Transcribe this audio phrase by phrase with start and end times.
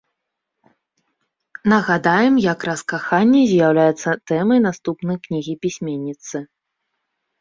[1.73, 6.37] Нагадаем, якраз каханне з'яўляецца тэмай наступнай кнігі пісьменніцы.